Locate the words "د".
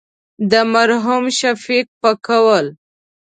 0.51-0.53